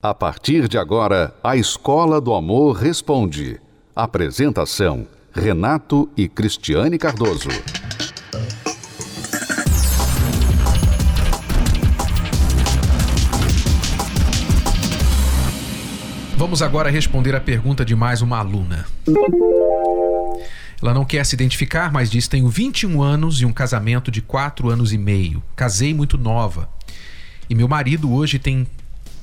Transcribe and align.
A 0.00 0.14
partir 0.14 0.68
de 0.68 0.78
agora, 0.78 1.34
a 1.42 1.56
Escola 1.56 2.20
do 2.20 2.32
Amor 2.32 2.76
Responde. 2.76 3.60
Apresentação: 3.96 5.08
Renato 5.32 6.08
e 6.16 6.28
Cristiane 6.28 6.96
Cardoso. 6.96 7.48
Vamos 16.36 16.62
agora 16.62 16.90
responder 16.90 17.34
a 17.34 17.40
pergunta 17.40 17.84
de 17.84 17.96
mais 17.96 18.22
uma 18.22 18.38
aluna. 18.38 18.86
Ela 20.80 20.94
não 20.94 21.04
quer 21.04 21.26
se 21.26 21.34
identificar, 21.34 21.90
mas 21.90 22.08
diz: 22.08 22.28
Tenho 22.28 22.48
21 22.48 23.02
anos 23.02 23.40
e 23.40 23.44
um 23.44 23.52
casamento 23.52 24.12
de 24.12 24.22
4 24.22 24.70
anos 24.70 24.92
e 24.92 24.96
meio. 24.96 25.42
Casei 25.56 25.92
muito 25.92 26.16
nova. 26.16 26.70
E 27.50 27.54
meu 27.56 27.66
marido 27.66 28.12
hoje 28.12 28.38
tem 28.38 28.64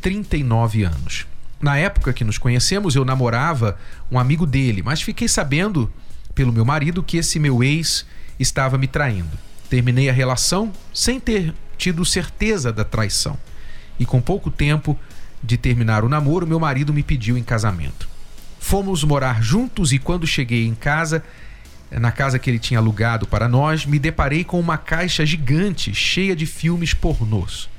39 0.05 0.83
anos. 0.83 1.25
Na 1.59 1.79
época 1.79 2.13
que 2.13 2.23
nos 2.23 2.37
conhecemos, 2.37 2.95
eu 2.95 3.03
namorava 3.03 3.75
um 4.11 4.19
amigo 4.19 4.45
dele, 4.45 4.83
mas 4.83 5.01
fiquei 5.01 5.27
sabendo 5.27 5.91
pelo 6.35 6.53
meu 6.53 6.63
marido 6.63 7.01
que 7.01 7.17
esse 7.17 7.39
meu 7.39 7.63
ex 7.63 8.05
estava 8.39 8.77
me 8.77 8.85
traindo. 8.85 9.35
Terminei 9.67 10.07
a 10.07 10.13
relação 10.13 10.71
sem 10.93 11.19
ter 11.19 11.55
tido 11.75 12.05
certeza 12.05 12.71
da 12.71 12.83
traição. 12.83 13.35
E 13.99 14.05
com 14.05 14.21
pouco 14.21 14.51
tempo 14.51 14.95
de 15.41 15.57
terminar 15.57 16.03
o 16.03 16.09
namoro, 16.09 16.45
meu 16.45 16.59
marido 16.59 16.93
me 16.93 17.01
pediu 17.01 17.35
em 17.35 17.43
casamento. 17.43 18.07
Fomos 18.59 19.03
morar 19.03 19.41
juntos 19.41 19.91
e 19.91 19.97
quando 19.97 20.27
cheguei 20.27 20.67
em 20.67 20.75
casa, 20.75 21.23
na 21.89 22.11
casa 22.11 22.37
que 22.37 22.47
ele 22.47 22.59
tinha 22.59 22.79
alugado 22.79 23.25
para 23.25 23.49
nós, 23.49 23.87
me 23.87 23.97
deparei 23.97 24.43
com 24.43 24.59
uma 24.59 24.77
caixa 24.77 25.25
gigante 25.25 25.95
cheia 25.95 26.35
de 26.35 26.45
filmes 26.45 26.93
pornôs. 26.93 27.73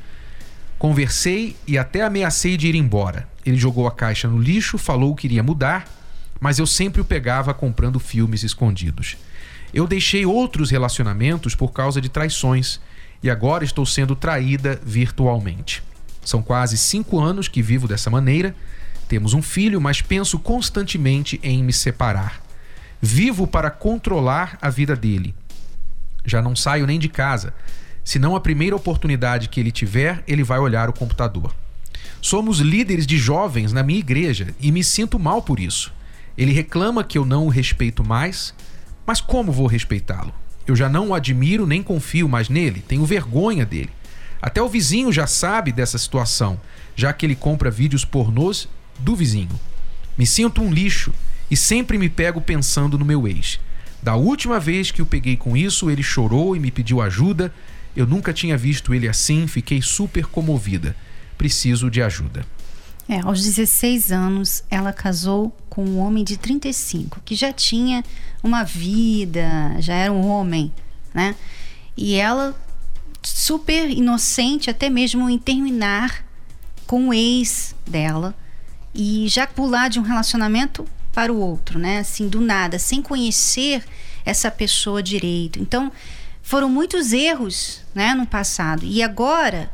Conversei 0.78 1.56
e 1.66 1.78
até 1.78 2.02
ameacei 2.02 2.56
de 2.56 2.68
ir 2.68 2.74
embora. 2.74 3.26
Ele 3.44 3.56
jogou 3.56 3.86
a 3.86 3.92
caixa 3.92 4.28
no 4.28 4.38
lixo, 4.38 4.76
falou 4.76 5.14
que 5.14 5.26
iria 5.26 5.42
mudar, 5.42 5.88
mas 6.38 6.58
eu 6.58 6.66
sempre 6.66 7.00
o 7.00 7.04
pegava 7.04 7.54
comprando 7.54 7.98
filmes 7.98 8.42
escondidos. 8.42 9.16
Eu 9.72 9.86
deixei 9.86 10.26
outros 10.26 10.70
relacionamentos 10.70 11.54
por 11.54 11.72
causa 11.72 12.00
de 12.00 12.08
traições 12.08 12.80
e 13.22 13.30
agora 13.30 13.64
estou 13.64 13.86
sendo 13.86 14.14
traída 14.14 14.78
virtualmente. 14.84 15.82
São 16.22 16.42
quase 16.42 16.76
cinco 16.76 17.20
anos 17.20 17.48
que 17.48 17.62
vivo 17.62 17.88
dessa 17.88 18.10
maneira. 18.10 18.54
Temos 19.08 19.32
um 19.32 19.40
filho, 19.40 19.80
mas 19.80 20.02
penso 20.02 20.38
constantemente 20.38 21.40
em 21.42 21.62
me 21.62 21.72
separar. 21.72 22.42
Vivo 23.00 23.46
para 23.46 23.70
controlar 23.70 24.58
a 24.60 24.68
vida 24.68 24.94
dele. 24.94 25.34
Já 26.24 26.42
não 26.42 26.56
saio 26.56 26.86
nem 26.86 26.98
de 26.98 27.08
casa 27.08 27.54
se 28.06 28.20
não 28.20 28.36
a 28.36 28.40
primeira 28.40 28.76
oportunidade 28.76 29.48
que 29.48 29.58
ele 29.58 29.72
tiver, 29.72 30.22
ele 30.28 30.44
vai 30.44 30.60
olhar 30.60 30.88
o 30.88 30.92
computador. 30.92 31.52
Somos 32.22 32.60
líderes 32.60 33.04
de 33.04 33.18
jovens 33.18 33.72
na 33.72 33.82
minha 33.82 33.98
igreja 33.98 34.54
e 34.60 34.70
me 34.70 34.84
sinto 34.84 35.18
mal 35.18 35.42
por 35.42 35.58
isso. 35.58 35.92
Ele 36.38 36.52
reclama 36.52 37.02
que 37.02 37.18
eu 37.18 37.26
não 37.26 37.46
o 37.46 37.48
respeito 37.48 38.04
mais, 38.04 38.54
mas 39.04 39.20
como 39.20 39.50
vou 39.50 39.66
respeitá-lo? 39.66 40.32
Eu 40.68 40.76
já 40.76 40.88
não 40.88 41.08
o 41.08 41.14
admiro 41.14 41.66
nem 41.66 41.82
confio 41.82 42.28
mais 42.28 42.48
nele, 42.48 42.80
tenho 42.86 43.04
vergonha 43.04 43.66
dele. 43.66 43.90
Até 44.40 44.62
o 44.62 44.68
vizinho 44.68 45.12
já 45.12 45.26
sabe 45.26 45.72
dessa 45.72 45.98
situação, 45.98 46.60
já 46.94 47.12
que 47.12 47.26
ele 47.26 47.34
compra 47.34 47.72
vídeos 47.72 48.04
pornôs 48.04 48.68
do 49.00 49.16
vizinho. 49.16 49.58
Me 50.16 50.28
sinto 50.28 50.62
um 50.62 50.72
lixo 50.72 51.12
e 51.50 51.56
sempre 51.56 51.98
me 51.98 52.08
pego 52.08 52.40
pensando 52.40 52.96
no 52.96 53.04
meu 53.04 53.26
ex. 53.26 53.58
Da 54.00 54.14
última 54.14 54.60
vez 54.60 54.92
que 54.92 55.02
o 55.02 55.06
peguei 55.06 55.36
com 55.36 55.56
isso, 55.56 55.90
ele 55.90 56.04
chorou 56.04 56.54
e 56.54 56.60
me 56.60 56.70
pediu 56.70 57.02
ajuda 57.02 57.52
eu 57.96 58.06
nunca 58.06 58.32
tinha 58.32 58.56
visto 58.56 58.94
ele 58.94 59.08
assim, 59.08 59.46
fiquei 59.46 59.80
super 59.80 60.26
comovida. 60.26 60.94
Preciso 61.38 61.90
de 61.90 62.02
ajuda. 62.02 62.44
É, 63.08 63.20
aos 63.20 63.42
16 63.42 64.10
anos, 64.10 64.64
ela 64.70 64.92
casou 64.92 65.56
com 65.70 65.84
um 65.84 65.98
homem 65.98 66.24
de 66.24 66.36
35, 66.36 67.20
que 67.24 67.34
já 67.34 67.52
tinha 67.52 68.04
uma 68.42 68.64
vida, 68.64 69.76
já 69.78 69.94
era 69.94 70.12
um 70.12 70.26
homem, 70.26 70.72
né? 71.14 71.36
E 71.96 72.14
ela, 72.14 72.54
super 73.22 73.88
inocente, 73.88 74.68
até 74.68 74.90
mesmo 74.90 75.30
em 75.30 75.38
terminar 75.38 76.24
com 76.86 77.08
o 77.08 77.14
ex 77.14 77.74
dela 77.86 78.34
e 78.94 79.28
já 79.28 79.46
pular 79.46 79.88
de 79.88 80.00
um 80.00 80.02
relacionamento 80.02 80.84
para 81.12 81.32
o 81.32 81.38
outro, 81.38 81.78
né? 81.78 82.00
Assim, 82.00 82.28
do 82.28 82.40
nada, 82.40 82.78
sem 82.78 83.00
conhecer 83.00 83.84
essa 84.24 84.50
pessoa 84.50 85.02
direito. 85.02 85.60
Então, 85.60 85.92
foram 86.46 86.68
muitos 86.68 87.12
erros 87.12 87.80
né, 87.92 88.14
no 88.14 88.24
passado. 88.24 88.86
E 88.86 89.02
agora, 89.02 89.68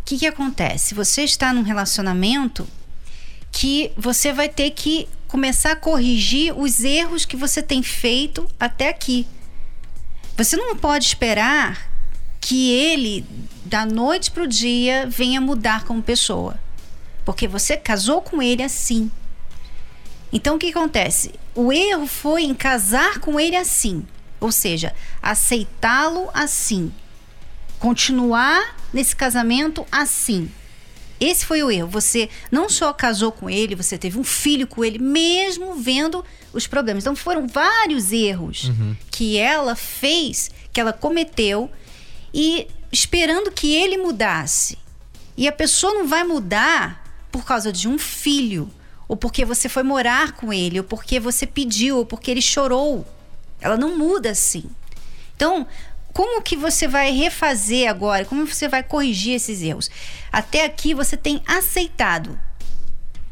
o 0.00 0.04
que, 0.06 0.16
que 0.16 0.26
acontece? 0.26 0.94
Você 0.94 1.22
está 1.22 1.52
num 1.52 1.60
relacionamento 1.60 2.66
que 3.52 3.92
você 3.94 4.32
vai 4.32 4.48
ter 4.48 4.70
que 4.70 5.06
começar 5.28 5.72
a 5.72 5.76
corrigir 5.76 6.58
os 6.58 6.82
erros 6.82 7.26
que 7.26 7.36
você 7.36 7.60
tem 7.60 7.82
feito 7.82 8.50
até 8.58 8.88
aqui. 8.88 9.26
Você 10.34 10.56
não 10.56 10.74
pode 10.74 11.04
esperar 11.04 11.90
que 12.40 12.72
ele, 12.72 13.26
da 13.66 13.84
noite 13.84 14.30
para 14.30 14.44
o 14.44 14.48
dia, 14.48 15.06
venha 15.06 15.42
mudar 15.42 15.84
como 15.84 16.02
pessoa. 16.02 16.58
Porque 17.22 17.46
você 17.46 17.76
casou 17.76 18.22
com 18.22 18.40
ele 18.40 18.62
assim. 18.62 19.10
Então 20.32 20.56
o 20.56 20.58
que 20.58 20.70
acontece? 20.70 21.34
O 21.54 21.70
erro 21.70 22.06
foi 22.06 22.44
em 22.44 22.54
casar 22.54 23.18
com 23.18 23.38
ele 23.38 23.56
assim. 23.56 24.06
Ou 24.42 24.50
seja, 24.52 24.92
aceitá-lo 25.22 26.28
assim. 26.34 26.92
Continuar 27.78 28.76
nesse 28.92 29.14
casamento 29.14 29.86
assim. 29.90 30.50
Esse 31.20 31.46
foi 31.46 31.62
o 31.62 31.70
erro. 31.70 31.88
Você 31.88 32.28
não 32.50 32.68
só 32.68 32.92
casou 32.92 33.30
com 33.30 33.48
ele, 33.48 33.76
você 33.76 33.96
teve 33.96 34.18
um 34.18 34.24
filho 34.24 34.66
com 34.66 34.84
ele, 34.84 34.98
mesmo 34.98 35.76
vendo 35.76 36.24
os 36.52 36.66
problemas. 36.66 37.04
Então 37.04 37.14
foram 37.14 37.46
vários 37.46 38.10
erros 38.10 38.64
uhum. 38.64 38.96
que 39.08 39.38
ela 39.38 39.76
fez, 39.76 40.50
que 40.72 40.80
ela 40.80 40.92
cometeu, 40.92 41.70
e 42.34 42.66
esperando 42.90 43.52
que 43.52 43.72
ele 43.72 43.96
mudasse. 43.96 44.76
E 45.36 45.46
a 45.46 45.52
pessoa 45.52 45.94
não 45.94 46.08
vai 46.08 46.24
mudar 46.24 47.26
por 47.30 47.44
causa 47.44 47.72
de 47.72 47.86
um 47.86 47.98
filho, 47.98 48.68
ou 49.06 49.16
porque 49.16 49.44
você 49.44 49.68
foi 49.68 49.84
morar 49.84 50.32
com 50.32 50.52
ele, 50.52 50.80
ou 50.80 50.84
porque 50.84 51.20
você 51.20 51.46
pediu, 51.46 51.98
ou 51.98 52.06
porque 52.06 52.32
ele 52.32 52.42
chorou. 52.42 53.06
Ela 53.62 53.76
não 53.76 53.96
muda 53.96 54.30
assim. 54.30 54.64
Então, 55.36 55.66
como 56.12 56.42
que 56.42 56.56
você 56.56 56.86
vai 56.86 57.10
refazer 57.10 57.88
agora? 57.88 58.24
Como 58.24 58.46
você 58.46 58.68
vai 58.68 58.82
corrigir 58.82 59.34
esses 59.34 59.62
erros? 59.62 59.90
Até 60.30 60.64
aqui 60.64 60.92
você 60.92 61.16
tem 61.16 61.42
aceitado. 61.46 62.38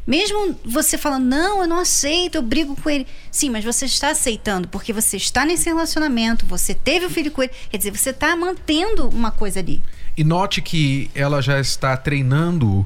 Mesmo 0.05 0.59
você 0.65 0.97
falando, 0.97 1.25
não, 1.25 1.61
eu 1.61 1.67
não 1.67 1.79
aceito, 1.79 2.35
eu 2.35 2.41
brigo 2.41 2.75
com 2.75 2.89
ele. 2.89 3.05
Sim, 3.29 3.51
mas 3.51 3.63
você 3.63 3.85
está 3.85 4.09
aceitando, 4.09 4.67
porque 4.67 4.91
você 4.91 5.15
está 5.15 5.45
nesse 5.45 5.69
relacionamento, 5.69 6.45
você 6.45 6.73
teve 6.73 7.05
um 7.05 7.09
filho 7.09 7.31
com 7.31 7.43
ele. 7.43 7.51
Quer 7.69 7.77
dizer, 7.77 7.91
você 7.91 8.09
está 8.09 8.35
mantendo 8.35 9.07
uma 9.09 9.31
coisa 9.31 9.59
ali. 9.59 9.81
E 10.17 10.23
note 10.23 10.61
que 10.61 11.09
ela 11.13 11.41
já 11.41 11.59
está 11.59 11.95
treinando 11.95 12.85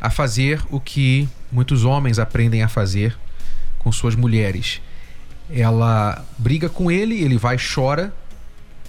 a 0.00 0.10
fazer 0.10 0.60
o 0.70 0.80
que 0.80 1.28
muitos 1.52 1.84
homens 1.84 2.18
aprendem 2.18 2.62
a 2.62 2.68
fazer 2.68 3.16
com 3.78 3.92
suas 3.92 4.16
mulheres 4.16 4.80
ela 5.50 6.24
briga 6.38 6.68
com 6.68 6.90
ele, 6.90 7.22
ele 7.22 7.38
vai, 7.38 7.56
chora, 7.56 8.12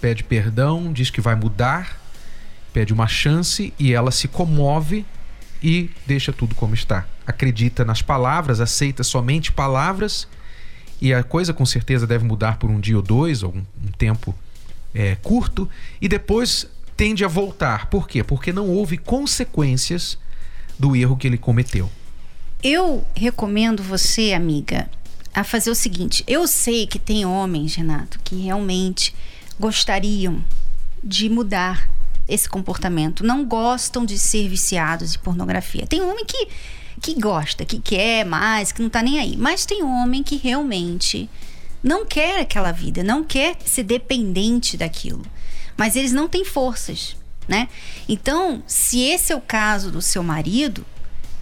pede 0.02 0.24
perdão, 0.24 0.92
diz 0.92 1.10
que 1.10 1.22
vai 1.22 1.36
mudar, 1.36 2.02
pede 2.74 2.94
uma 2.94 3.08
chance 3.08 3.74
e 3.78 3.94
ela 3.94 4.12
se 4.12 4.28
comove 4.28 5.06
e 5.62 5.90
deixa 6.06 6.32
tudo 6.32 6.56
como 6.56 6.74
está. 6.74 7.06
Acredita 7.26 7.84
nas 7.84 8.02
palavras, 8.02 8.60
aceita 8.60 9.04
somente 9.04 9.52
palavras 9.52 10.28
e 11.02 11.14
a 11.14 11.24
coisa 11.24 11.54
com 11.54 11.66
certeza 11.66 12.08
deve 12.08 12.26
mudar 12.26 12.58
por 12.58 12.70
um 12.70 12.80
dia 12.80 12.96
ou 12.96 13.02
dois, 13.02 13.44
ou 13.44 13.52
um, 13.54 13.66
um 13.86 13.92
tempo 13.98 14.34
é, 14.94 15.16
curto, 15.16 15.70
e 16.02 16.08
depois 16.08 16.68
tende 16.96 17.24
a 17.24 17.28
voltar. 17.28 17.88
Por 17.88 18.08
quê? 18.08 18.24
Porque 18.24 18.52
não 18.52 18.68
houve 18.70 18.98
consequências 18.98 20.18
do 20.80 20.96
erro 20.96 21.16
que 21.16 21.28
ele 21.28 21.38
cometeu. 21.38 21.90
Eu 22.64 23.06
recomendo 23.16 23.84
você, 23.84 24.34
amiga, 24.34 24.90
a 25.38 25.44
fazer 25.44 25.70
o 25.70 25.76
seguinte: 25.76 26.24
eu 26.28 26.48
sei 26.48 26.88
que 26.88 26.98
tem 26.98 27.24
homens, 27.24 27.76
Renato, 27.76 28.20
que 28.24 28.36
realmente 28.36 29.14
gostariam 29.60 30.44
de 31.04 31.30
mudar 31.30 31.88
esse 32.28 32.50
comportamento, 32.50 33.24
não 33.24 33.46
gostam 33.46 34.04
de 34.04 34.18
ser 34.18 34.50
viciados 34.50 35.14
em 35.14 35.20
pornografia. 35.20 35.86
Tem 35.86 36.02
homem 36.02 36.26
que, 36.26 36.48
que 37.00 37.14
gosta, 37.22 37.64
que 37.64 37.80
quer 37.80 38.26
mais, 38.26 38.72
que 38.72 38.82
não 38.82 38.90
tá 38.90 39.04
nem 39.04 39.20
aí, 39.20 39.38
mas 39.38 39.64
tem 39.64 39.84
homem 39.84 40.24
que 40.24 40.38
realmente 40.38 41.30
não 41.84 42.04
quer 42.04 42.40
aquela 42.42 42.72
vida, 42.72 43.04
não 43.04 43.24
quer 43.24 43.58
ser 43.64 43.84
dependente 43.84 44.76
daquilo, 44.76 45.22
mas 45.78 45.96
eles 45.96 46.12
não 46.12 46.28
têm 46.28 46.44
forças, 46.44 47.16
né? 47.48 47.70
Então, 48.10 48.64
se 48.66 49.02
esse 49.02 49.32
é 49.32 49.36
o 49.36 49.42
caso 49.42 49.92
do 49.92 50.02
seu 50.02 50.24
marido, 50.24 50.84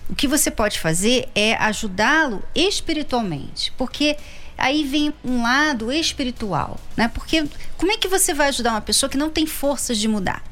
o 0.10 0.16
que 0.16 0.28
você 0.28 0.52
pode 0.52 0.80
fazer 0.80 1.28
é 1.34 1.56
ajudá-lo 1.56 2.44
espiritualmente, 2.54 3.72
porque 3.78 4.18
aí 4.58 4.84
vem 4.84 5.14
um 5.24 5.42
lado 5.42 5.92
espiritual, 5.92 6.80
né? 6.96 7.08
Porque 7.08 7.46
como 7.78 7.92
é 7.92 7.98
que 7.98 8.08
você 8.08 8.34
vai 8.34 8.50
ajudar 8.50 8.72
uma 8.72 8.82
pessoa 8.82 9.10
que 9.10 9.18
não 9.18 9.30
tem 9.30 9.46
forças 9.46 9.98
de 9.98 10.08
mudar? 10.08 10.44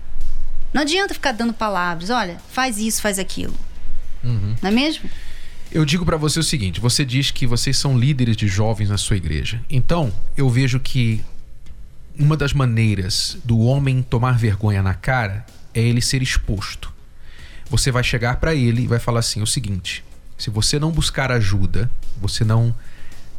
Não 0.73 0.81
adianta 0.81 1.13
ficar 1.13 1.31
dando 1.31 1.53
palavras, 1.53 2.09
olha, 2.09 2.41
faz 2.49 2.77
isso, 2.77 3.01
faz 3.01 3.19
aquilo. 3.19 3.53
Uhum. 4.23 4.55
Não 4.61 4.69
é 4.69 4.71
mesmo? 4.71 5.09
Eu 5.71 5.85
digo 5.85 6.05
para 6.05 6.17
você 6.17 6.39
o 6.39 6.43
seguinte: 6.43 6.79
você 6.79 7.05
diz 7.05 7.31
que 7.31 7.45
vocês 7.45 7.77
são 7.77 7.97
líderes 7.97 8.35
de 8.35 8.47
jovens 8.47 8.89
na 8.89 8.97
sua 8.97 9.17
igreja. 9.17 9.61
Então, 9.69 10.11
eu 10.35 10.49
vejo 10.49 10.79
que 10.79 11.23
uma 12.17 12.37
das 12.37 12.53
maneiras 12.53 13.37
do 13.43 13.59
homem 13.59 14.01
tomar 14.01 14.37
vergonha 14.37 14.81
na 14.81 14.93
cara 14.93 15.45
é 15.73 15.81
ele 15.81 16.01
ser 16.01 16.21
exposto. 16.21 16.93
Você 17.69 17.91
vai 17.91 18.03
chegar 18.03 18.37
para 18.37 18.53
ele 18.53 18.83
e 18.83 18.87
vai 18.87 18.99
falar 18.99 19.19
assim: 19.19 19.41
o 19.41 19.47
seguinte, 19.47 20.03
se 20.37 20.49
você 20.49 20.79
não 20.79 20.91
buscar 20.91 21.31
ajuda, 21.31 21.89
você 22.19 22.43
não 22.43 22.75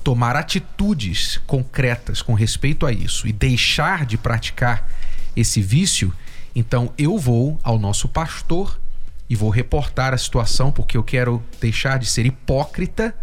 tomar 0.03 0.37
atitudes 0.37 1.41
concretas 1.47 2.21
com 2.21 2.35
respeito 2.35 2.85
a 2.85 2.93
isso 2.93 3.27
e 3.27 3.33
deixar 3.33 4.05
de 4.05 4.19
praticar 4.19 4.87
esse 5.35 5.63
vício, 5.63 6.13
então 6.55 6.93
eu 6.99 7.19
vou 7.19 7.59
ao 7.63 7.79
nosso 7.79 8.07
pastor 8.09 8.79
e 9.29 9.35
vou 9.35 9.49
reportar 9.49 10.13
a 10.13 10.19
situação 10.19 10.71
porque 10.71 10.97
eu 10.97 11.03
quero 11.03 11.43
deixar 11.61 11.99
de 11.99 12.07
ser 12.07 12.27
hipócrita. 12.27 13.15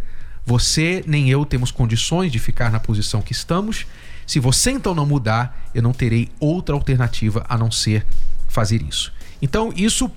Você 0.46 1.04
nem 1.06 1.30
eu 1.30 1.46
temos 1.46 1.72
condições 1.72 2.32
de 2.32 2.40
ficar 2.40 2.72
na 2.72 2.80
posição 2.80 3.22
que 3.22 3.32
estamos. 3.32 3.86
Se 4.26 4.40
você 4.40 4.72
então 4.72 4.96
não 4.96 5.06
mudar, 5.06 5.70
eu 5.74 5.84
não 5.84 5.94
terei 5.94 6.30
outra 6.40 6.74
alternativa 6.74 7.46
a 7.48 7.58
não 7.58 7.70
ser 7.70 8.06
fazer 8.48 8.82
isso. 8.82 9.14
Então 9.42 9.72
isso 9.76 10.12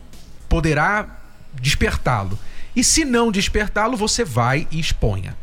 poderá 0.49 1.21
despertá-lo. 1.61 2.39
E 2.75 2.83
se 2.83 3.05
não 3.05 3.31
despertá-lo, 3.31 3.97
você 3.97 4.25
vai 4.25 4.67
e 4.71 4.81
exponha. 4.81 5.37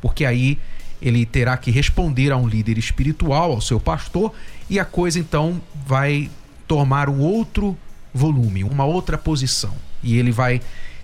Porque 0.00 0.24
aí 0.24 0.58
ele 1.00 1.26
terá 1.26 1.56
que 1.56 1.70
responder 1.70 2.32
a 2.32 2.36
um 2.36 2.48
líder 2.48 2.78
espiritual, 2.78 3.52
ao 3.52 3.60
seu 3.60 3.78
pastor, 3.80 4.32
e 4.68 4.78
a 4.78 4.84
coisa 4.84 5.18
então 5.18 5.60
vai 5.86 6.30
tomar 6.66 7.08
um 7.08 7.20
outro 7.20 7.76
volume, 8.12 8.64
uma 8.64 8.84
outra 8.84 9.18
posição. 9.18 9.74
E 10.02 10.16
ele 10.16 10.32
vai 10.32 10.60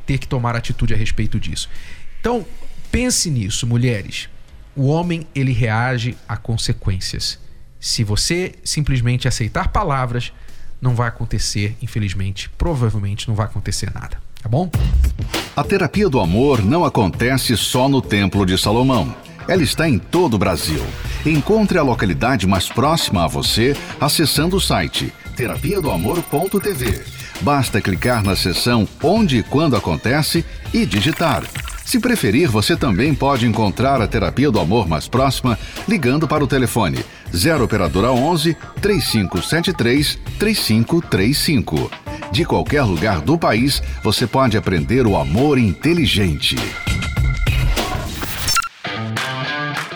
ter 0.06 0.18
que 0.18 0.26
tomar 0.26 0.56
atitude 0.56 0.94
a 0.94 0.96
respeito 0.96 1.38
disso. 1.38 1.68
Então, 2.20 2.46
pense 2.90 3.30
nisso, 3.30 3.66
mulheres. 3.66 4.28
O 4.74 4.86
homem 4.86 5.26
ele 5.34 5.52
reage 5.52 6.16
a 6.26 6.36
consequências. 6.36 7.38
Se 7.78 8.02
você 8.04 8.54
simplesmente 8.64 9.28
aceitar 9.28 9.68
palavras, 9.68 10.32
não 10.82 10.96
vai 10.96 11.08
acontecer, 11.08 11.76
infelizmente, 11.80 12.50
provavelmente 12.58 13.28
não 13.28 13.36
vai 13.36 13.46
acontecer 13.46 13.90
nada, 13.94 14.18
tá 14.42 14.48
bom? 14.48 14.68
A 15.56 15.62
terapia 15.62 16.08
do 16.08 16.18
amor 16.18 16.62
não 16.64 16.84
acontece 16.84 17.56
só 17.56 17.88
no 17.88 18.02
Templo 18.02 18.44
de 18.44 18.58
Salomão. 18.58 19.14
Ela 19.46 19.62
está 19.62 19.88
em 19.88 19.98
todo 19.98 20.34
o 20.34 20.38
Brasil. 20.38 20.84
Encontre 21.24 21.78
a 21.78 21.82
localidade 21.82 22.46
mais 22.46 22.68
próxima 22.68 23.24
a 23.24 23.28
você 23.28 23.76
acessando 24.00 24.56
o 24.56 24.60
site 24.60 25.12
terapia 25.36 25.80
do 25.80 25.90
amor.tv. 25.90 27.02
Basta 27.40 27.80
clicar 27.80 28.22
na 28.22 28.36
seção 28.36 28.86
Onde 29.02 29.38
e 29.38 29.42
Quando 29.42 29.76
Acontece 29.76 30.44
e 30.72 30.84
digitar. 30.84 31.42
Se 31.84 31.98
preferir, 31.98 32.48
você 32.48 32.76
também 32.76 33.14
pode 33.14 33.46
encontrar 33.46 34.00
a 34.00 34.06
terapia 34.06 34.50
do 34.50 34.60
amor 34.60 34.88
mais 34.88 35.08
próxima 35.08 35.58
ligando 35.88 36.28
para 36.28 36.44
o 36.44 36.46
telefone 36.46 37.04
0 37.34 37.64
operadora 37.64 38.12
11 38.12 38.56
3573 38.80 40.18
3535. 40.38 41.90
De 42.30 42.44
qualquer 42.44 42.82
lugar 42.82 43.20
do 43.20 43.36
país, 43.36 43.82
você 44.02 44.26
pode 44.26 44.56
aprender 44.56 45.06
o 45.06 45.16
amor 45.16 45.58
inteligente. 45.58 46.56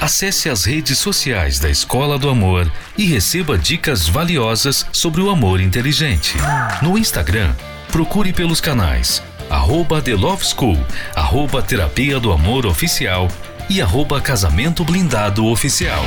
Acesse 0.00 0.48
as 0.48 0.64
redes 0.64 0.98
sociais 0.98 1.58
da 1.58 1.68
Escola 1.68 2.18
do 2.18 2.28
Amor 2.28 2.70
e 2.96 3.04
receba 3.06 3.58
dicas 3.58 4.06
valiosas 4.06 4.86
sobre 4.92 5.20
o 5.20 5.30
amor 5.30 5.60
inteligente. 5.60 6.36
No 6.80 6.96
Instagram, 6.96 7.52
procure 7.90 8.32
pelos 8.32 8.60
canais 8.60 9.22
arroba 9.50 10.02
The 10.02 10.14
Love 10.14 10.44
School, 10.44 10.78
arroba 11.14 11.62
Terapia 11.62 12.18
do 12.18 12.32
Amor 12.32 12.66
Oficial 12.66 13.28
e 13.68 13.80
arroba 13.80 14.20
Casamento 14.20 14.84
Blindado 14.84 15.46
Oficial. 15.46 16.04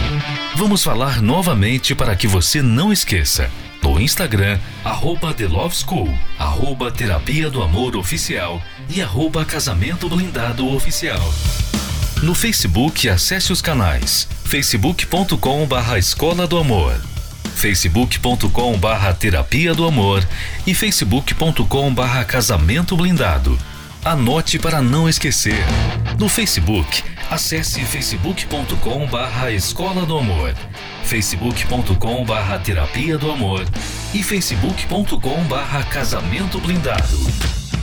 Vamos 0.55 0.83
falar 0.83 1.21
novamente 1.21 1.93
para 1.93 2.15
que 2.15 2.27
você 2.27 2.61
não 2.61 2.91
esqueça. 2.91 3.49
No 3.81 3.99
Instagram, 3.99 4.59
arroba 4.83 5.33
The 5.33 5.47
Love 5.47 5.75
School, 5.75 6.13
arroba 6.37 6.91
Terapia 6.91 7.49
do 7.49 7.61
Amor 7.61 7.95
Oficial 7.95 8.61
e 8.89 9.01
arroba 9.01 9.45
Casamento 9.45 10.09
Blindado 10.09 10.67
Oficial. 10.73 11.33
No 12.21 12.35
Facebook, 12.35 13.07
acesse 13.07 13.51
os 13.53 13.61
canais 13.61 14.27
facebook.com 14.43 15.65
barra 15.65 15.97
Escola 15.97 16.47
do 16.47 16.57
Amor, 16.57 16.99
facebook.com 17.55 18.77
barra 18.77 19.13
Terapia 19.13 19.73
do 19.73 19.85
Amor 19.85 20.27
e 20.65 20.73
facebook.com 20.73 21.93
barra 21.93 22.25
Casamento 22.25 22.97
Blindado. 22.97 23.57
Anote 24.03 24.57
para 24.57 24.81
não 24.81 25.07
esquecer. 25.07 25.63
No 26.17 26.27
Facebook, 26.27 27.03
acesse 27.29 27.81
facebook.com 27.81 29.05
barra 29.07 29.51
Escola 29.51 30.05
do 30.05 30.17
Amor, 30.17 30.53
facebook.com 31.03 32.25
barra 32.25 32.57
Terapia 32.57 33.17
do 33.17 33.31
Amor 33.31 33.63
e 34.13 34.23
facebook.com 34.23 35.43
barra 35.43 35.83
Casamento 35.83 36.59
Blindado. 36.59 37.58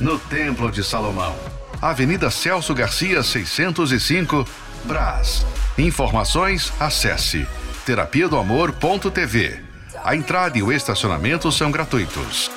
no 0.00 0.18
Templo 0.18 0.70
de 0.70 0.82
Salomão. 0.82 1.34
Avenida 1.80 2.30
Celso 2.30 2.74
Garcia, 2.74 3.22
605, 3.22 4.46
Brás. 4.84 5.44
Informações, 5.76 6.72
acesse 6.78 7.46
terapia 7.84 8.28
do 8.28 8.38
amor.tv. 8.38 9.60
A 10.02 10.16
entrada 10.16 10.56
e 10.58 10.62
o 10.62 10.72
estacionamento 10.72 11.50
são 11.52 11.70
gratuitos. 11.70 12.50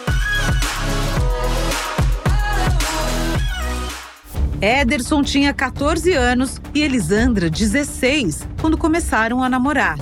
Ederson 4.60 5.22
tinha 5.22 5.54
14 5.54 6.14
anos 6.14 6.60
e 6.74 6.82
Elisandra 6.82 7.50
16 7.50 8.48
quando 8.60 8.78
começaram 8.78 9.44
a 9.44 9.50
namorar. 9.50 9.98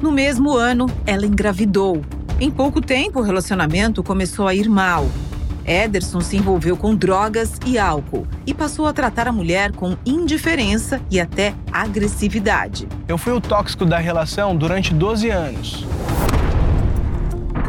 No 0.00 0.12
mesmo 0.12 0.52
ano, 0.52 0.86
ela 1.06 1.24
engravidou. 1.24 2.04
Em 2.38 2.50
pouco 2.50 2.80
tempo, 2.80 3.20
o 3.20 3.22
relacionamento 3.22 4.02
começou 4.02 4.46
a 4.46 4.54
ir 4.54 4.68
mal. 4.68 5.08
Ederson 5.66 6.20
se 6.20 6.36
envolveu 6.36 6.76
com 6.76 6.94
drogas 6.94 7.58
e 7.66 7.78
álcool 7.78 8.26
e 8.46 8.52
passou 8.52 8.86
a 8.86 8.92
tratar 8.92 9.26
a 9.28 9.32
mulher 9.32 9.72
com 9.72 9.96
indiferença 10.04 11.00
e 11.10 11.20
até 11.20 11.54
agressividade. 11.72 12.88
Eu 13.08 13.16
fui 13.16 13.32
o 13.32 13.40
tóxico 13.40 13.84
da 13.84 13.98
relação 13.98 14.56
durante 14.56 14.92
12 14.92 15.30
anos. 15.30 15.86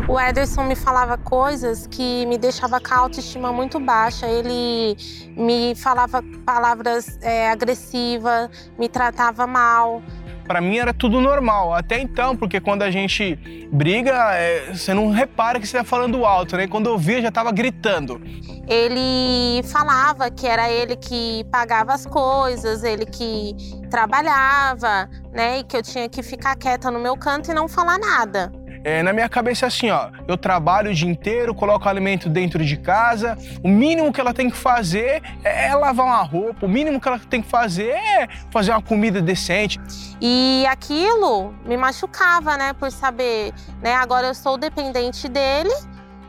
O 0.08 0.20
Ederson 0.20 0.64
me 0.66 0.75
falava 0.75 1.18
coisas 1.18 1.88
que 1.88 2.25
me 2.28 2.38
deixava 2.38 2.80
com 2.80 2.94
a 2.94 2.98
autoestima 2.98 3.52
muito 3.52 3.80
baixa. 3.80 4.28
Ele 4.28 4.96
me 5.36 5.74
falava 5.75 6.24
palavras 6.46 7.18
é, 7.22 7.50
agressivas, 7.50 8.50
me 8.78 8.88
tratava 8.88 9.48
mal 9.48 10.04
para 10.46 10.62
mim 10.62 10.78
era 10.78 10.94
tudo 10.94 11.20
normal. 11.20 11.74
Até 11.74 12.00
então, 12.00 12.36
porque 12.36 12.60
quando 12.60 12.84
a 12.84 12.92
gente 12.92 13.36
briga, 13.72 14.34
é, 14.34 14.74
você 14.74 14.94
não 14.94 15.10
repara 15.10 15.60
que 15.60 15.68
você 15.68 15.78
está 15.78 15.88
falando 15.88 16.25
alto, 16.25 16.56
né? 16.56 16.68
Quando 16.68 16.90
eu 16.90 16.98
via, 16.98 17.22
já 17.22 17.30
estava 17.30 17.52
gritando. 17.52 18.22
Ele 18.68 19.62
falava 19.64 20.30
que 20.32 20.48
era 20.48 20.72
ele 20.72 20.96
que 20.96 21.44
pagava 21.52 21.94
as 21.94 22.06
coisas, 22.06 22.84
ele 22.84 23.06
que 23.06 23.56
trabalhava, 23.90 25.10
né? 25.32 25.60
E 25.60 25.64
que 25.64 25.78
eu 25.78 25.84
tinha 25.84 26.10
que 26.10 26.24
ficar 26.24 26.56
quieta 26.56 26.90
no 26.90 27.00
meu 27.00 27.18
canto 27.18 27.52
e 27.52 27.54
não 27.54 27.68
falar 27.68 28.00
nada. 28.00 28.52
É, 28.86 29.01
na 29.01 29.12
minha 29.12 29.27
cabeça 29.27 29.65
é 29.65 29.68
assim, 29.68 29.89
ó, 29.89 30.12
eu 30.27 30.38
trabalho 30.38 30.92
o 30.92 30.94
dia 30.94 31.10
inteiro, 31.10 31.56
coloco 31.56 31.89
alimento 31.89 32.30
dentro 32.30 32.63
de 32.63 32.77
casa, 32.77 33.36
o 33.63 33.68
mínimo 33.68 34.13
que 34.13 34.22
ela 34.22 34.32
tem 34.32 34.48
que 34.48 34.56
fazer 34.56 35.24
é, 35.44 35.70
é 35.70 35.74
lavar 35.75 36.06
uma 36.06 36.22
roupa, 36.22 36.68
o 36.68 36.70
mínimo 36.70 37.01
que 37.01 37.08
ela 37.08 37.18
tem 37.18 37.42
que 37.42 37.50
fazer 37.50 37.89
é 37.89 38.27
fazer 38.51 38.70
uma 38.70 38.84
comida 38.84 39.20
decente. 39.24 39.80
E 40.22 40.63
aquilo 40.70 41.51
me 41.65 41.75
machucava, 41.75 42.56
né, 42.58 42.74
por 42.74 42.92
saber, 42.92 43.51
né, 43.82 43.96
agora 43.96 44.27
eu 44.27 44.36
sou 44.36 44.56
dependente 44.56 45.27
dele 45.27 45.74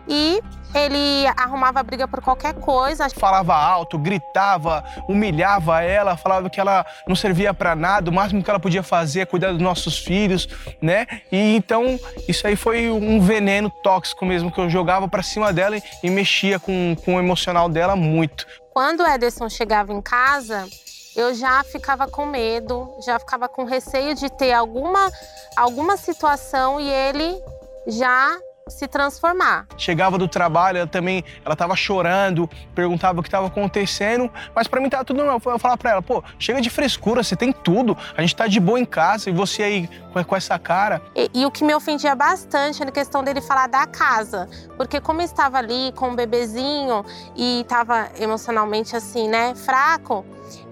e 0.09 0.41
ele 0.75 1.27
arrumava 1.37 1.83
briga 1.83 2.07
por 2.07 2.21
qualquer 2.21 2.55
coisa. 2.55 3.09
Falava 3.11 3.55
alto, 3.55 3.99
gritava, 3.99 4.85
humilhava 5.09 5.83
ela, 5.83 6.17
falava 6.17 6.51
que 6.51 6.61
ela 6.61 6.85
não 7.07 7.17
servia 7.17 7.55
para 7.55 7.75
nada, 7.75 8.11
o 8.11 8.15
máximo 8.15 8.43
que 8.43 8.51
ela 8.51 8.61
podia 8.61 8.83
fazer 8.83 9.21
é 9.21 9.27
cuidar 9.27 9.53
dos 9.53 9.61
nossos 9.61 9.99
filhos, 9.99 10.49
né? 10.81 11.07
E 11.33 11.57
então 11.57 11.99
isso 12.29 12.47
aí 12.47 12.57
foi 12.57 12.91
um 12.91 13.21
veneno 13.21 13.71
tóxico 13.71 14.25
mesmo 14.27 14.51
que 14.51 14.61
eu 14.61 14.69
jogava 14.69 15.09
para 15.09 15.23
cima 15.23 15.53
dela 15.53 15.77
e 16.03 16.11
mexia 16.11 16.59
com, 16.59 16.95
com 17.05 17.17
o 17.17 17.19
emocional 17.19 17.69
dela 17.69 17.97
muito. 17.97 18.47
Quando 18.73 19.01
o 19.01 19.07
Ederson 19.07 19.49
chegava 19.49 19.93
em 19.93 20.03
casa, 20.03 20.69
eu 21.17 21.35
já 21.35 21.65
ficava 21.65 22.07
com 22.07 22.27
medo, 22.27 22.95
já 23.05 23.19
ficava 23.19 23.49
com 23.49 23.65
receio 23.65 24.15
de 24.15 24.29
ter 24.29 24.53
alguma, 24.53 25.11
alguma 25.57 25.97
situação 25.97 26.79
e 26.79 26.91
ele 26.91 27.43
já 27.87 28.37
se 28.69 28.89
transformar. 28.89 29.69
Chegava 29.77 30.19
do 30.19 30.27
trabalho, 30.27 30.79
ela 30.79 30.87
também, 30.89 31.23
ela 31.45 31.55
tava 31.55 31.77
chorando, 31.77 32.51
perguntava 32.75 33.21
o 33.21 33.23
que 33.23 33.29
estava 33.29 33.47
acontecendo, 33.47 34.29
mas 34.53 34.67
para 34.67 34.81
mim 34.81 34.89
tava 34.89 35.05
tudo 35.05 35.19
normal. 35.19 35.41
Eu 35.45 35.59
falava 35.59 35.79
para 35.79 35.91
ela, 35.93 36.03
pô, 36.03 36.23
chega 36.37 36.61
de 36.61 36.69
frescura, 36.69 37.23
você 37.23 37.37
tem 37.37 37.53
tudo, 37.53 37.97
a 38.17 38.21
gente 38.23 38.35
tá 38.35 38.49
de 38.49 38.59
boa 38.59 38.81
em 38.81 38.85
casa 38.85 39.31
e 39.31 39.33
você 39.33 39.63
aí 39.63 39.89
com, 40.13 40.25
com 40.25 40.35
essa 40.35 40.59
cara. 40.59 41.01
E, 41.15 41.31
e, 41.33 41.47
o 41.47 41.51
que 41.51 41.63
me 41.63 41.73
ofendia 41.77 42.17
bastante 42.17 42.83
era 42.83 42.91
a 42.91 42.93
questão 42.93 43.23
dele 43.23 43.41
falar 43.41 43.69
da 43.69 43.87
casa, 43.87 44.49
porque 44.77 45.01
como 45.01 45.21
eu 45.21 45.25
estava 45.25 45.59
ali 45.59 45.93
com 45.95 46.09
um 46.09 46.17
bebezinho 46.17 47.05
e 47.37 47.61
estava 47.61 48.09
emocionalmente 48.19 48.97
assim, 48.97 49.29
né, 49.29 49.55
fraco, 49.55 50.27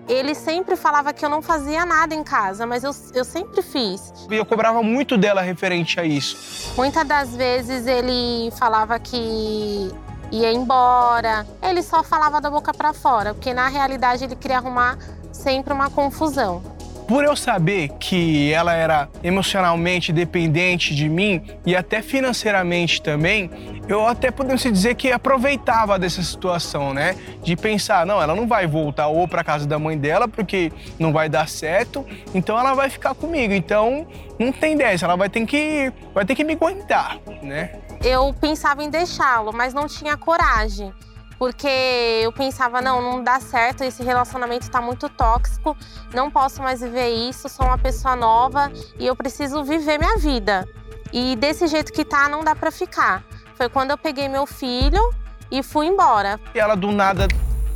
ele 0.09 0.35
sempre 0.35 0.77
falava 0.77 1.13
que 1.13 1.25
eu 1.25 1.29
não 1.29 1.41
fazia 1.41 1.85
nada 1.85 2.15
em 2.15 2.23
casa, 2.23 2.67
mas 2.67 2.85
eu, 2.85 2.93
eu 3.15 3.25
sempre 3.25 3.63
fiz. 3.63 4.13
E 4.31 4.35
eu 4.35 4.45
cobrava 4.45 4.83
muito 4.83 5.17
dela 5.17 5.41
referente 5.41 5.99
a 5.99 6.05
isso. 6.05 6.73
Muitas 6.77 7.07
das 7.07 7.35
vezes 7.35 7.87
ele 7.87 8.51
falava 8.53 8.99
que 8.99 9.91
ia 10.31 10.53
embora. 10.53 11.47
Ele 11.63 11.83
só 11.83 12.03
falava 12.03 12.41
da 12.41 12.51
boca 12.51 12.73
para 12.75 12.93
fora, 12.93 13.35
porque 13.35 13.55
na 13.55 13.69
realidade 13.69 14.25
ele 14.25 14.37
queria 14.37 14.59
arrumar 14.59 14.99
sempre 15.33 15.73
uma 15.73 15.91
confusão. 15.91 16.63
Por 17.07 17.23
eu 17.23 17.37
saber 17.37 17.91
que 18.01 18.51
ela 18.53 18.73
era 18.73 19.09
emocionalmente 19.23 20.13
dependente 20.13 20.95
de 20.95 21.09
mim 21.09 21.43
e 21.67 21.77
até 21.77 22.01
financeiramente 22.01 23.03
também, 23.03 23.51
eu 23.87 24.07
até 24.07 24.31
podemos 24.31 24.63
dizer 24.63 24.95
que 24.95 25.13
aproveitava 25.13 25.99
dessa 25.99 26.23
situação, 26.23 26.95
né? 26.95 27.15
De 27.43 27.55
pensar, 27.57 28.07
não, 28.07 28.23
ela 28.23 28.35
não 28.35 28.47
vai 28.47 28.67
voltar 28.67 29.09
ou 29.09 29.29
para 29.29 29.45
casa 29.45 29.67
da 29.67 29.79
mãe 29.79 29.99
dela 29.99 30.27
porque 30.27 30.73
não 30.99 31.13
vai 31.13 31.29
dar 31.29 31.47
certo, 31.49 32.07
então 32.35 32.59
ela 32.59 32.73
vai 32.73 32.89
ficar 32.89 33.15
comigo. 33.15 33.53
Então, 33.53 34.07
não 34.39 34.51
tem 34.51 34.75
dessa, 34.75 35.05
ela 35.05 35.17
vai 35.17 35.29
ter 35.29 35.45
que 35.45 35.93
vai 36.15 36.25
ter 36.25 36.35
que 36.35 36.43
me 36.43 36.55
aguentar, 36.55 37.19
né? 37.43 37.79
Eu 38.03 38.35
pensava 38.41 38.83
em 38.83 38.89
deixá-lo, 38.89 39.53
mas 39.53 39.75
não 39.75 39.87
tinha 39.87 40.17
coragem 40.17 40.93
porque 41.45 41.69
eu 42.23 42.33
pensava, 42.33 42.81
não, 42.81 43.03
não 43.03 43.23
dá 43.23 43.39
certo, 43.39 43.85
esse 43.85 44.03
relacionamento 44.03 44.63
está 44.63 44.81
muito 44.81 45.11
tóxico, 45.11 45.77
não 46.15 46.31
posso 46.31 46.63
mais 46.63 46.81
viver 46.81 47.11
isso, 47.11 47.51
sou 47.51 47.67
uma 47.67 47.77
pessoa 47.77 48.17
nova 48.17 48.73
e 48.99 49.07
eu 49.07 49.15
preciso 49.15 49.63
viver 49.63 49.99
minha 49.99 50.17
vida. 50.17 50.67
E 51.13 51.37
desse 51.37 51.67
jeito 51.67 51.93
que 51.93 52.03
tá, 52.03 52.31
não 52.31 52.43
dá 52.43 52.57
para 52.57 52.71
ficar. 52.71 53.23
Foi 53.57 53.69
quando 53.69 53.91
eu 53.91 53.99
peguei 53.99 54.27
meu 54.27 54.47
filho 54.47 55.03
e 55.51 55.63
fui 55.63 55.87
embora. 55.87 56.41
E 56.55 56.59
ela 56.59 56.75
do 56.75 56.91
nada 56.91 57.29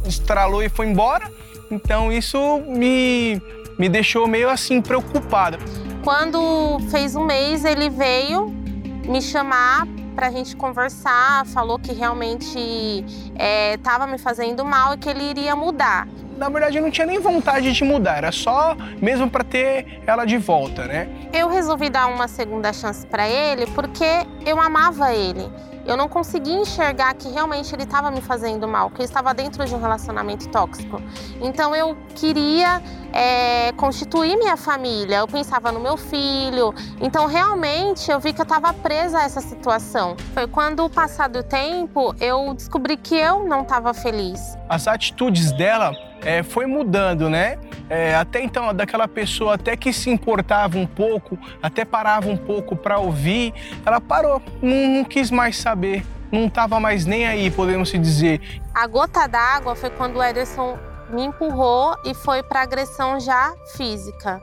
estralou 0.07 0.63
e 0.63 0.71
foi 0.71 0.87
embora. 0.87 1.31
Então 1.71 2.11
isso 2.11 2.63
me, 2.67 3.39
me 3.79 3.87
deixou 3.87 4.27
meio 4.27 4.49
assim 4.49 4.81
preocupada. 4.81 5.59
Quando 6.03 6.79
fez 6.91 7.15
um 7.15 7.27
mês, 7.27 7.67
ele 7.67 7.91
veio 7.91 8.47
me 9.07 9.21
chamar 9.21 9.87
para 10.19 10.27
a 10.27 10.31
gente 10.33 10.57
conversar, 10.57 11.47
falou 11.47 11.79
que 11.79 11.93
realmente 11.93 12.59
estava 13.73 14.03
é, 14.03 14.11
me 14.11 14.19
fazendo 14.19 14.65
mal 14.65 14.95
e 14.95 14.99
que 14.99 15.09
ele 15.09 15.23
iria 15.23 15.55
mudar. 15.55 16.09
Na 16.37 16.49
verdade, 16.49 16.77
eu 16.77 16.83
não 16.83 16.91
tinha 16.91 17.07
nem 17.07 17.21
vontade 17.21 17.73
de 17.73 17.85
mudar, 17.85 18.17
era 18.17 18.33
só 18.33 18.77
mesmo 19.01 19.31
para 19.31 19.45
ter 19.45 20.03
ela 20.05 20.25
de 20.25 20.37
volta, 20.37 20.87
né? 20.87 21.09
Eu 21.33 21.49
resolvi 21.49 21.89
dar 21.89 22.09
uma 22.09 22.27
segunda 22.27 22.73
chance 22.73 23.07
para 23.07 23.29
ele 23.29 23.65
porque 23.77 24.27
eu 24.45 24.61
amava 24.61 25.15
ele 25.15 25.49
eu 25.89 25.97
não 25.97 26.07
conseguia 26.07 26.55
enxergar 26.55 27.15
que 27.15 27.29
realmente 27.31 27.75
ele 27.75 27.85
estava 27.85 28.11
me 28.11 28.21
fazendo 28.21 28.69
mal, 28.69 28.91
que 28.91 29.01
eu 29.01 29.05
estava 29.05 29.33
dentro 29.33 29.65
de 29.65 29.75
um 29.75 29.81
relacionamento 29.81 30.47
tóxico. 30.51 31.01
Então 31.41 31.75
eu 31.75 31.97
queria 32.15 32.83
é, 33.11 33.73
constituir 33.73 34.37
minha 34.37 34.57
família, 34.57 35.17
eu 35.17 35.27
pensava 35.27 35.73
no 35.73 35.81
meu 35.81 35.97
filho. 35.97 36.75
Então 37.01 37.25
realmente 37.27 38.11
eu 38.11 38.21
vi 38.21 38.35
que 38.35 38.41
eu 38.41 38.45
estava 38.45 38.71
presa 38.75 39.21
a 39.21 39.23
essa 39.23 39.41
situação. 39.41 40.15
Foi 40.35 40.47
quando, 40.47 40.85
o 40.85 40.91
passar 40.91 41.29
do 41.31 41.43
tempo, 41.43 42.15
eu 42.21 42.53
descobri 42.53 42.99
que 42.99 43.15
eu 43.15 43.45
não 43.49 43.63
estava 43.63 43.95
feliz. 43.95 44.59
As 44.69 44.87
atitudes 44.87 45.53
dela 45.53 45.97
é, 46.29 46.43
foi 46.43 46.67
mudando, 46.67 47.31
né? 47.31 47.59
É, 47.89 48.15
até 48.15 48.43
então, 48.43 48.75
daquela 48.75 49.09
pessoa 49.09 49.55
até 49.55 49.75
que 49.79 49.95
se 49.95 50.11
importava 50.11 50.77
um 50.77 50.87
pouco, 50.87 51.39
até 51.63 51.87
parava 51.87 52.29
um 52.29 52.37
pouco 52.37 52.77
para 52.77 52.99
ouvir, 52.99 53.55
ela 53.85 53.99
parou, 53.99 54.43
não, 54.61 54.89
não 54.89 55.05
quis 55.05 55.31
mais 55.31 55.57
saber, 55.57 56.05
não 56.31 56.45
estava 56.45 56.79
mais 56.79 57.07
nem 57.07 57.27
aí, 57.27 57.51
podemos 57.51 57.89
se 57.89 57.97
dizer. 57.97 58.61
A 58.75 58.87
gota 58.87 59.27
d'água 59.27 59.75
foi 59.75 59.89
quando 59.89 60.17
o 60.17 60.23
Ederson 60.23 60.79
me 61.09 61.25
empurrou 61.25 61.97
e 62.05 62.13
foi 62.13 62.43
para 62.43 62.61
agressão 62.61 63.19
já 63.19 63.55
física. 63.75 64.39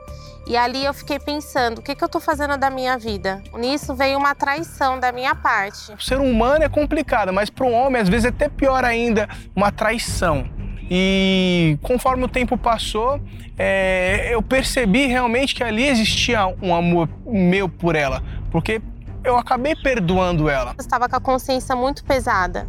E 0.48 0.56
ali 0.56 0.84
eu 0.84 0.94
fiquei 0.94 1.20
pensando, 1.20 1.78
o 1.78 1.82
que, 1.82 1.94
que 1.94 2.02
eu 2.02 2.06
estou 2.06 2.20
fazendo 2.20 2.56
da 2.56 2.70
minha 2.70 2.98
vida? 2.98 3.42
Nisso 3.54 3.94
veio 3.94 4.16
uma 4.16 4.34
traição 4.34 4.98
da 4.98 5.12
minha 5.12 5.34
parte. 5.34 5.92
O 5.92 6.00
ser 6.00 6.18
humano 6.18 6.64
é 6.64 6.68
complicado, 6.68 7.32
mas 7.32 7.50
para 7.50 7.66
um 7.66 7.72
homem, 7.72 8.00
às 8.00 8.08
vezes, 8.08 8.26
é 8.26 8.28
até 8.28 8.48
pior 8.48 8.84
ainda, 8.84 9.28
uma 9.54 9.72
traição. 9.72 10.48
E 10.90 11.78
conforme 11.82 12.24
o 12.24 12.28
tempo 12.28 12.56
passou, 12.56 13.20
é, 13.58 14.28
eu 14.32 14.42
percebi 14.42 15.06
realmente 15.06 15.54
que 15.54 15.64
ali 15.64 15.86
existia 15.86 16.46
um 16.62 16.74
amor 16.74 17.08
meu 17.26 17.68
por 17.68 17.96
ela, 17.96 18.22
porque 18.50 18.80
eu 19.24 19.36
acabei 19.36 19.74
perdoando 19.74 20.48
ela. 20.48 20.74
Eu 20.76 20.82
estava 20.82 21.08
com 21.08 21.16
a 21.16 21.20
consciência 21.20 21.74
muito 21.74 22.04
pesada. 22.04 22.68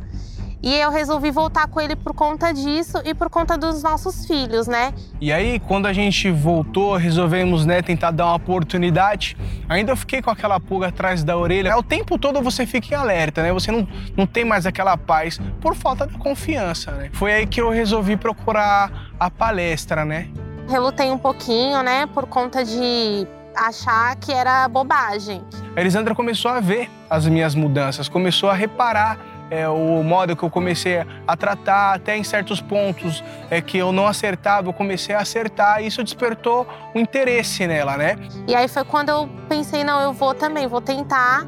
E 0.62 0.74
eu 0.74 0.90
resolvi 0.90 1.30
voltar 1.30 1.68
com 1.68 1.80
ele 1.80 1.96
por 1.96 2.14
conta 2.14 2.52
disso 2.52 3.00
e 3.06 3.14
por 3.14 3.30
conta 3.30 3.58
dos 3.58 3.84
nossos 3.84 4.26
filhos, 4.26 4.68
né? 4.68 4.92
E 5.22 5.32
aí, 5.32 5.60
quando 5.60 5.86
a 5.86 5.94
gente 5.94 6.32
voltou, 6.32 6.96
resolvemos, 6.96 7.66
né, 7.66 7.82
tentar 7.82 8.12
dar 8.12 8.26
uma 8.26 8.36
oportunidade. 8.36 9.38
Ainda 9.70 9.92
eu 9.92 9.98
fiquei 9.98 10.22
com 10.22 10.32
aquela 10.32 10.60
pulga 10.60 10.88
atrás 10.88 11.24
da 11.24 11.38
orelha. 11.38 11.78
O 11.78 11.84
tempo 11.84 12.18
todo 12.18 12.42
você 12.42 12.66
fica 12.66 12.96
em 12.96 12.98
alerta, 12.98 13.44
né? 13.44 13.54
Você 13.54 13.72
não, 13.72 13.88
não 14.16 14.26
tem 14.26 14.44
mais 14.44 14.66
aquela 14.66 14.98
paz 14.98 15.40
por 15.62 15.76
falta 15.76 16.08
de 16.08 16.18
confiança, 16.18 16.92
né? 16.92 17.10
Foi 17.14 17.32
aí 17.32 17.48
que 17.48 17.62
eu 17.62 17.70
resolvi 17.70 18.18
procurar 18.18 19.12
a 19.20 19.30
palestra, 19.30 20.04
né? 20.04 20.28
Relutei 20.68 21.10
um 21.12 21.18
pouquinho, 21.18 21.82
né, 21.82 22.08
por 22.08 22.26
conta 22.26 22.66
de 22.66 23.26
achar 23.56 24.16
que 24.18 24.34
era 24.34 24.68
bobagem. 24.68 25.42
A 25.76 25.80
Elisandra 25.80 26.14
começou 26.14 26.52
a 26.52 26.60
ver 26.60 26.90
as 27.10 27.26
minhas 27.28 27.56
mudanças, 27.56 28.10
começou 28.10 28.50
a 28.50 28.54
reparar 28.54 29.18
é, 29.50 29.68
o 29.68 30.04
modo 30.04 30.36
que 30.36 30.44
eu 30.44 30.50
comecei 30.50 31.06
a 31.26 31.38
tratar, 31.38 31.96
até 31.96 32.18
em 32.18 32.24
certos 32.24 32.62
pontos 32.62 33.24
é, 33.50 33.62
que 33.62 33.78
eu 33.78 33.92
não 33.92 34.08
acertava, 34.08 34.68
eu 34.68 34.74
comecei 34.74 35.16
a 35.16 35.20
acertar 35.20 35.82
e 35.82 35.88
isso 35.88 36.04
despertou 36.04 36.68
um 36.94 37.00
interesse 37.00 37.66
nela, 37.66 37.98
né? 37.98 38.18
E 38.48 38.56
aí 38.56 38.68
foi 38.68 38.84
quando 38.84 39.10
eu 39.10 39.30
pensei, 39.48 39.84
não, 39.84 40.02
eu 40.02 40.14
vou 40.14 40.34
também, 40.34 40.68
vou 40.68 40.82
tentar 40.82 41.46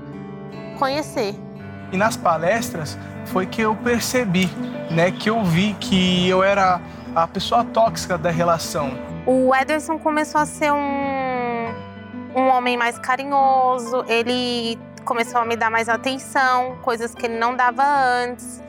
conhecer. 0.78 1.36
E 1.92 1.98
nas 1.98 2.16
palestras 2.16 2.98
foi 3.26 3.46
que 3.46 3.62
eu 3.62 3.76
percebi, 3.76 4.50
né, 4.92 5.12
que 5.12 5.30
eu 5.30 5.44
vi 5.44 5.76
que 5.80 6.28
eu 6.28 6.44
era 6.44 6.80
a 7.16 7.28
pessoa 7.28 7.64
tóxica 7.64 8.18
da 8.18 8.30
relação. 8.30 8.92
O 9.26 9.54
Ederson 9.54 10.00
começou 10.00 10.40
a 10.40 10.46
ser 10.46 10.72
um, 10.72 11.74
um 12.36 12.48
homem 12.50 12.78
mais 12.78 12.98
carinhoso, 12.98 14.06
ele 14.08 14.80
começou 15.10 15.42
a 15.42 15.46
me 15.46 15.56
dar 15.56 15.72
mais 15.72 15.90
atenção, 15.90 16.78
coisas 16.84 17.16
que 17.16 17.26
ele 17.26 17.40
não 17.40 17.56
dava 17.56 17.84
antes, 17.84 18.62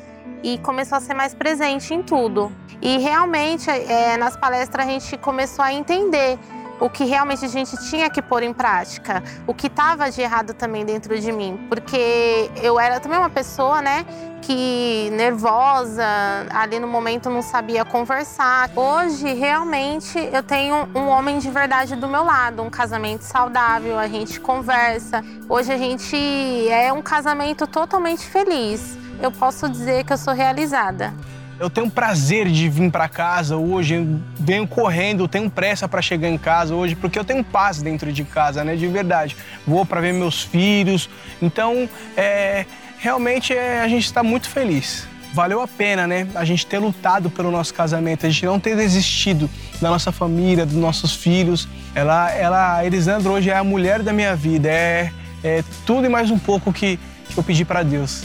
e 0.42 0.56
começou 0.61 0.97
a 0.97 1.00
ser 1.00 1.12
mais 1.12 1.35
presente 1.35 1.92
em 1.92 2.02
tudo. 2.02 2.50
E 2.80 2.97
realmente, 2.97 3.68
é, 3.68 4.16
nas 4.16 4.38
palestras, 4.38 4.87
a 4.87 4.90
gente 4.90 5.18
começou 5.18 5.62
a 5.62 5.70
entender 5.70 6.38
o 6.80 6.88
que 6.88 7.04
realmente 7.04 7.44
a 7.44 7.49
gente 7.49 7.76
tinha 7.88 8.08
que 8.08 8.22
pôr 8.22 8.42
em 8.42 8.52
prática, 8.52 9.22
o 9.46 9.54
que 9.54 9.66
estava 9.66 10.10
de 10.10 10.20
errado 10.20 10.54
também 10.54 10.84
dentro 10.84 11.18
de 11.20 11.30
mim, 11.30 11.66
porque 11.68 12.50
eu 12.62 12.80
era 12.80 12.99
também 12.99 13.18
uma 13.18 13.30
pessoa, 13.30 13.82
né, 13.82 14.04
que 14.40 15.10
nervosa, 15.12 16.04
ali 16.50 16.80
no 16.80 16.88
momento 16.88 17.28
não 17.28 17.42
sabia 17.42 17.84
conversar. 17.84 18.70
Hoje, 18.75 19.32
realmente, 19.34 20.18
eu 20.32 20.42
tenho 20.42 20.88
um 20.94 21.08
homem 21.08 21.38
de 21.38 21.50
verdade 21.50 21.94
do 21.94 22.08
meu 22.08 22.25
lado, 22.25 22.62
um 22.62 22.70
casamento 22.70 23.22
saudável, 23.22 23.99
a 23.99 24.08
gente 24.08 24.40
conversa. 24.40 25.22
Hoje 25.49 25.72
a 25.72 25.76
gente 25.76 26.68
é 26.68 26.92
um 26.92 27.02
casamento 27.02 27.66
totalmente 27.66 28.26
feliz. 28.26 28.96
Eu 29.20 29.30
posso 29.30 29.68
dizer 29.68 30.04
que 30.04 30.12
eu 30.12 30.18
sou 30.18 30.32
realizada. 30.32 31.12
Eu 31.61 31.69
tenho 31.69 31.90
prazer 31.90 32.49
de 32.49 32.71
vir 32.71 32.90
para 32.90 33.07
casa 33.07 33.55
hoje, 33.55 34.02
venho 34.38 34.67
correndo, 34.67 35.29
tenho 35.29 35.50
pressa 35.50 35.87
para 35.87 36.00
chegar 36.00 36.26
em 36.26 36.38
casa 36.38 36.75
hoje, 36.75 36.97
porque 36.97 37.19
eu 37.19 37.25
tenho 37.25 37.45
paz 37.45 37.83
dentro 37.83 38.11
de 38.11 38.25
casa, 38.25 38.64
né? 38.64 38.76
De 38.76 38.87
verdade. 38.87 39.37
Vou 39.67 39.85
para 39.85 40.00
ver 40.00 40.14
meus 40.14 40.43
filhos. 40.43 41.11
Então, 41.43 41.87
é, 42.17 42.64
realmente 42.99 43.52
é, 43.52 43.83
a 43.83 43.88
gente 43.88 44.07
está 44.07 44.23
muito 44.23 44.49
feliz. 44.49 45.07
Valeu 45.35 45.61
a 45.61 45.69
pena, 45.69 46.07
né? 46.07 46.26
A 46.35 46.47
gente 46.47 46.64
ter 46.64 46.79
lutado 46.79 47.29
pelo 47.29 47.50
nosso 47.50 47.75
casamento, 47.75 48.25
a 48.25 48.31
gente 48.31 48.47
não 48.47 48.59
ter 48.59 48.75
desistido 48.75 49.49
da 49.83 49.90
nossa 49.90 50.11
família, 50.11 50.64
dos 50.64 50.76
nossos 50.76 51.14
filhos. 51.14 51.69
Ela, 51.95 52.31
ela, 52.31 52.76
a 52.76 52.87
Elisandra 52.87 53.31
hoje 53.31 53.50
é 53.50 53.55
a 53.55 53.62
mulher 53.62 54.02
da 54.02 54.14
minha 54.14 54.35
vida, 54.35 54.71
é, 54.71 55.12
é 55.45 55.62
tudo 55.85 56.07
e 56.07 56.09
mais 56.09 56.31
um 56.31 56.38
pouco 56.38 56.73
que, 56.73 56.99
que 57.29 57.37
eu 57.37 57.43
pedi 57.43 57.67
para 57.67 57.83
Deus. 57.83 58.25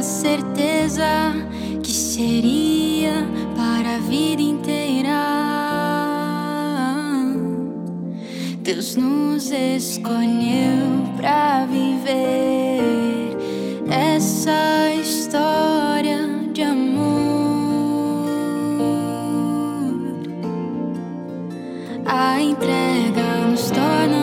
a 0.00 0.02
certeza 0.02 1.34
que 1.82 1.92
seria 1.92 3.26
para 3.54 3.96
a 3.96 3.98
vida 3.98 4.40
inteira. 4.40 5.20
Deus 8.62 8.96
nos 8.96 9.50
escolheu 9.50 11.04
para 11.18 11.66
viver 11.66 13.36
essa 13.90 14.94
história 14.94 16.26
de 16.54 16.62
amor. 16.62 17.10
A 22.06 22.40
entrega 22.40 23.46
nos 23.50 23.70
torna 23.70 24.19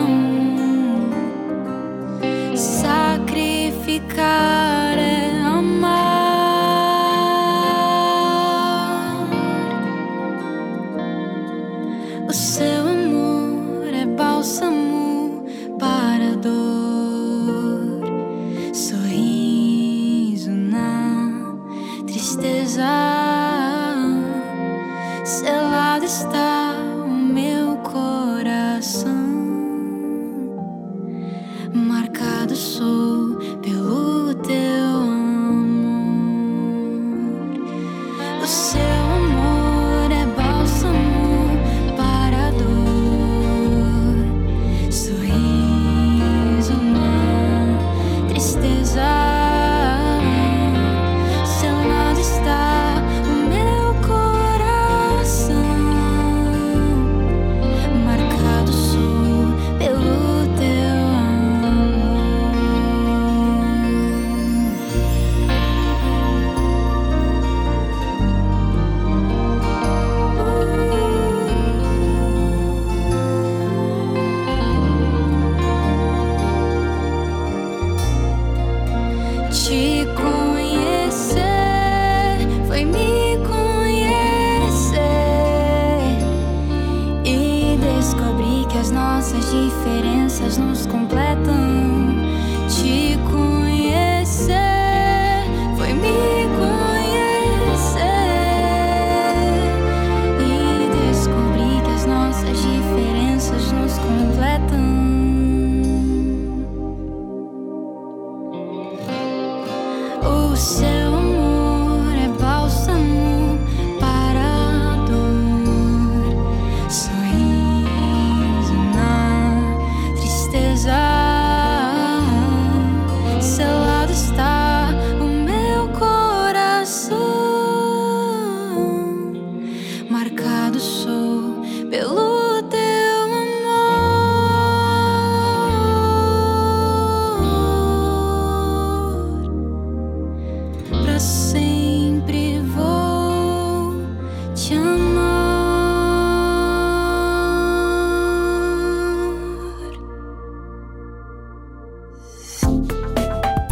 nos 90.56 90.86
completam. 90.86 91.57